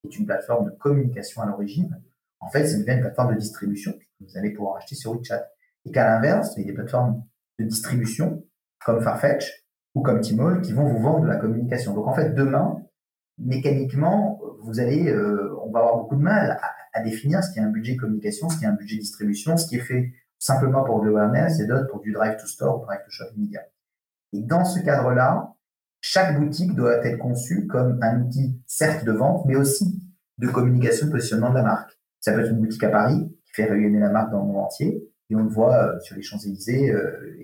[0.00, 2.02] qui est une plateforme de communication à l'origine,
[2.40, 5.46] en fait, c'est une plateforme de distribution que vous allez pouvoir acheter sur WeChat.
[5.86, 7.22] Et qu'à l'inverse, il y a des plateformes
[7.58, 8.44] de distribution
[8.84, 11.94] comme Farfetch ou comme Tmall qui vont vous vendre de la communication.
[11.94, 12.80] Donc en fait, demain,
[13.38, 16.58] mécaniquement, vous allez, euh, on va avoir beaucoup de mal
[16.92, 19.66] à, définir ce qui est un budget communication, ce qui est un budget distribution, ce
[19.66, 22.84] qui est fait simplement pour le awareness et d'autres pour du drive to store ou
[22.84, 23.60] drive to shopping media.
[24.32, 25.54] Et dans ce cadre-là,
[26.00, 30.02] chaque boutique doit être conçue comme un outil, certes de vente, mais aussi
[30.38, 31.98] de communication de positionnement de la marque.
[32.20, 34.64] Ça peut être une boutique à Paris qui fait rayonner la marque dans le monde
[34.64, 37.38] entier, et on le voit euh, sur les Champs-Élysées, euh,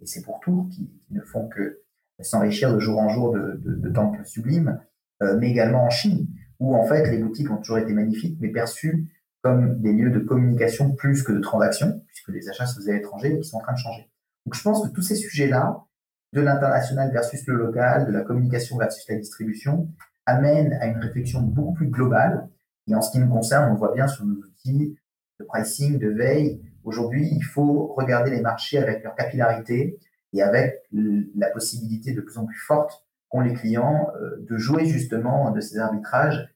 [0.00, 1.80] et, c'est pour tout, qui, ne font que
[2.22, 4.80] s'enrichir de jour en jour de, de, temples sublimes,
[5.22, 8.48] euh, mais également en Chine, où en fait les boutiques ont toujours été magnifiques, mais
[8.48, 9.08] perçues
[9.42, 12.96] comme des lieux de communication plus que de transaction, puisque les achats se faisaient à
[12.96, 14.08] l'étranger et qui sont en train de changer.
[14.46, 15.84] Donc je pense que tous ces sujets-là,
[16.32, 19.88] de l'international versus le local, de la communication versus la distribution,
[20.26, 22.48] amène à une réflexion beaucoup plus globale.
[22.88, 24.96] Et en ce qui nous concerne, on le voit bien sur nos outils
[25.38, 26.62] de pricing, de veille.
[26.84, 29.98] Aujourd'hui, il faut regarder les marchés avec leur capillarité
[30.32, 34.86] et avec la possibilité de plus en plus forte qu'ont les clients euh, de jouer
[34.86, 36.48] justement de ces arbitrages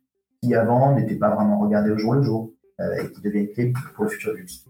[0.43, 3.73] qui avant n'étaient pas vraiment regardés au jour le jour euh, et qui deviennent clés
[3.95, 4.65] pour le futur luxe.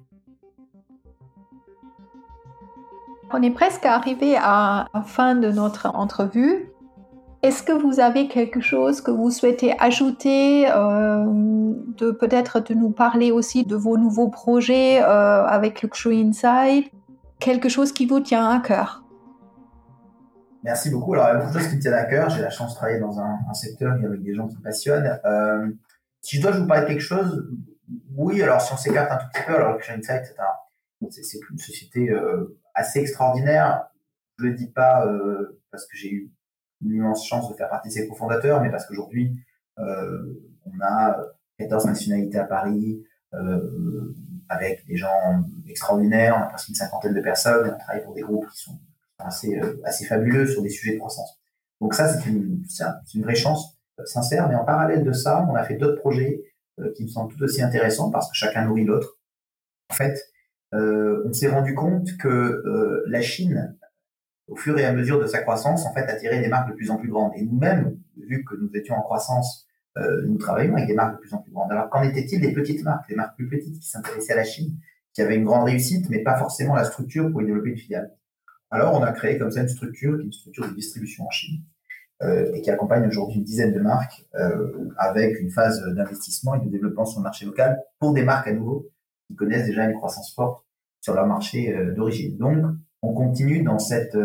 [3.32, 6.70] On est presque arrivé à la fin de notre entrevue.
[7.42, 13.30] Est-ce que vous avez quelque chose que vous souhaitez ajouter, euh, peut-être de nous parler
[13.30, 16.86] aussi de vos nouveaux projets euh, avec Luxury Inside,
[17.38, 19.02] quelque chose qui vous tient à cœur
[20.62, 21.14] Merci beaucoup.
[21.14, 22.28] Alors, il y a beaucoup de choses qui me tiennent à cœur.
[22.28, 25.20] J'ai la chance de travailler dans un, secteur avec des gens qui me passionnent.
[25.24, 25.70] Euh,
[26.22, 27.48] si je dois vous parler de quelque chose,
[28.16, 30.34] oui, alors si on s'écarte un tout petit peu, alors Luxury Inside,
[31.10, 32.10] c'est une société
[32.76, 33.88] assez extraordinaire.
[34.38, 36.32] Je le dis pas euh, parce que j'ai eu
[36.82, 39.34] une immense chance de faire partie de ses cofondateurs, mais parce qu'aujourd'hui,
[39.78, 40.22] euh,
[40.66, 41.16] on a
[41.58, 43.02] 14 nationalités à Paris, euh,
[44.48, 48.22] avec des gens extraordinaires, on a presque une cinquantaine de personnes, on travaille pour des
[48.22, 48.78] groupes qui sont
[49.18, 51.40] assez, euh, fabuleux sur des sujets de croissance.
[51.80, 52.64] Donc ça, c'est une,
[53.22, 56.42] vraie chance euh, sincère, mais en parallèle de ça, on a fait d'autres projets
[56.78, 59.18] euh, qui me semblent tout aussi intéressants parce que chacun nourrit l'autre.
[59.90, 60.18] En fait,
[60.72, 63.78] on s'est rendu compte que la Chine,
[64.46, 66.90] au fur et à mesure de sa croissance, en fait, attirait des marques de plus
[66.90, 67.32] en plus grandes.
[67.36, 69.66] Et nous-mêmes, vu que nous étions en croissance,
[70.24, 71.72] nous travaillons avec des marques de plus en plus grandes.
[71.72, 74.76] Alors, qu'en était-il des petites marques, des marques plus petites qui s'intéressaient à la Chine,
[75.14, 78.12] qui avaient une grande réussite, mais pas forcément la structure pour y développer une filiale?
[78.70, 81.30] Alors, on a créé comme ça une structure qui est une structure de distribution en
[81.30, 81.62] Chine,
[82.22, 86.64] euh, et qui accompagne aujourd'hui une dizaine de marques euh, avec une phase d'investissement et
[86.64, 88.88] de développement sur le marché local pour des marques à nouveau
[89.26, 90.64] qui connaissent déjà une croissance forte
[91.02, 92.38] sur leur marché euh, d'origine.
[92.38, 92.64] Donc,
[93.02, 94.16] on continue dans cette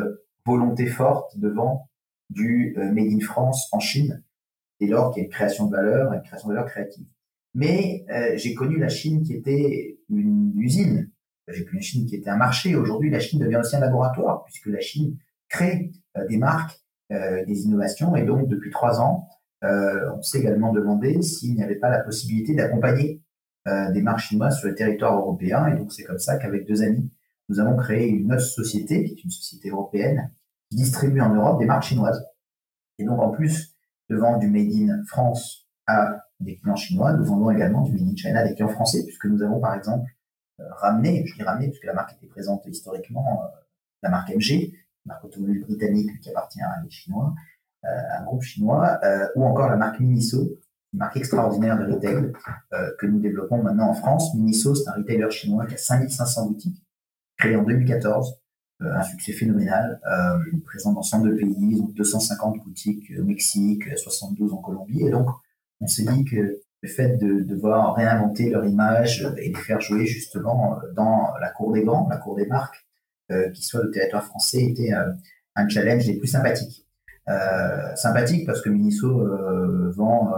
[0.45, 1.81] volonté forte de vente
[2.29, 4.23] du Made in France en Chine,
[4.81, 7.07] dès lors qu'il y a une création de valeur, une création de valeur créative.
[7.53, 11.09] Mais j'ai connu la Chine qui était une usine.
[11.47, 12.75] J'ai connu la Chine qui était un marché.
[12.75, 15.17] Aujourd'hui, la Chine devient aussi un laboratoire, puisque la Chine
[15.47, 15.91] crée
[16.29, 18.15] des marques euh, des innovations.
[18.15, 19.27] Et donc, depuis trois ans,
[19.65, 23.21] euh, on s'est également demandé s'il n'y avait pas la possibilité d'accompagner
[23.67, 25.67] euh, des marques chinoises sur le territoire européen.
[25.67, 27.11] Et donc, c'est comme ça qu'avec deux amis,
[27.49, 30.31] nous avons créé une autre société, qui est une société européenne,
[30.69, 32.25] qui distribue en Europe des marques chinoises.
[32.97, 33.75] Et donc, en plus
[34.11, 38.15] de du Made in France à des clients chinois, nous vendons également du Made in
[38.15, 40.09] China à des clients français, puisque nous avons, par exemple,
[40.59, 43.41] ramené, je dis ramené, puisque la marque était présente historiquement,
[44.03, 44.73] la marque MG,
[45.05, 47.33] marque automobile britannique qui appartient à un chinois,
[47.85, 50.59] euh, un groupe chinois, euh, ou encore la marque Miniso,
[50.93, 52.31] une marque extraordinaire de retail
[52.73, 54.35] euh, que nous développons maintenant en France.
[54.35, 56.85] Miniso, c'est un retailer chinois qui a 5500 boutiques,
[57.37, 58.40] créé en 2014,
[58.81, 59.99] un succès phénoménal,
[60.65, 65.05] présent dans 102 pays, donc 250 boutiques au Mexique, 72 en Colombie.
[65.05, 65.27] Et donc,
[65.79, 70.05] on s'est dit que le fait de devoir réinventer leur image et les faire jouer
[70.05, 72.85] justement dans la cour des grands, la cour des marques,
[73.31, 75.11] euh, qui soit le territoire français était euh,
[75.55, 76.85] un challenge des plus sympathiques.
[77.29, 79.25] Euh, sympathique parce que Miniso
[79.95, 80.33] vend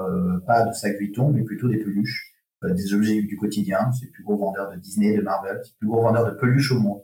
[0.45, 3.91] pas de sacs Vuitton, mais plutôt des peluches, des objets du quotidien.
[3.93, 6.31] C'est le plus gros vendeur de Disney, de Marvel, c'est le plus gros vendeur de
[6.31, 7.01] peluches au monde.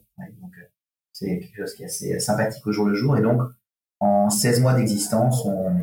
[1.20, 3.18] C'est quelque chose qui est assez sympathique au jour le jour.
[3.18, 3.42] Et donc,
[4.00, 5.76] en 16 mois d'existence, on,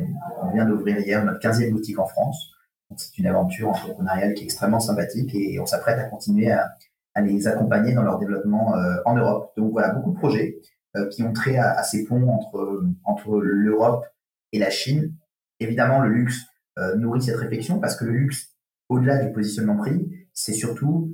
[0.53, 2.51] vient d'ouvrir hier notre 15e boutique en France.
[2.95, 6.73] C'est une aventure entrepreneuriale qui est extrêmement sympathique et on s'apprête à continuer à,
[7.21, 9.51] les accompagner dans leur développement euh, en Europe.
[9.57, 10.59] Donc voilà, beaucoup de projets
[10.95, 14.05] euh, qui ont trait à, ces ponts entre, entre l'Europe
[14.53, 15.13] et la Chine.
[15.59, 16.43] Évidemment, le luxe
[16.77, 18.55] euh, nourrit cette réflexion parce que le luxe,
[18.87, 21.11] au-delà du positionnement prix, c'est surtout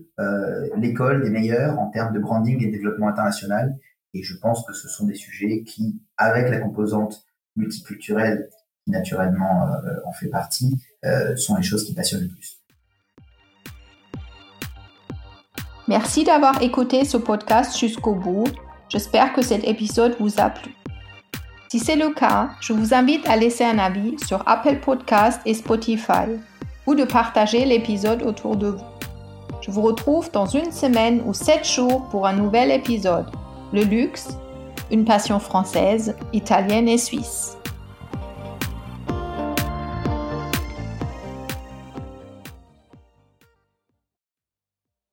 [0.76, 3.80] l'école des meilleurs en termes de branding et de développement international.
[4.14, 8.50] Et je pense que ce sont des sujets qui, avec la composante multiculturelle
[8.84, 9.68] qui naturellement
[10.06, 10.80] en fait partie,
[11.36, 12.60] sont les choses qui passionnent le plus.
[15.88, 18.46] Merci d'avoir écouté ce podcast jusqu'au bout.
[18.88, 20.74] J'espère que cet épisode vous a plu.
[21.70, 25.56] Si c'est le cas, je vous invite à laisser un avis sur Apple Podcast et
[25.56, 26.30] Spotify
[26.86, 28.86] ou de partager l'épisode autour de vous.
[29.62, 33.26] Je vous retrouve dans une semaine ou sept jours pour un nouvel épisode.
[33.74, 34.38] Le luxe,
[34.92, 37.58] une passion française, italienne et suisse.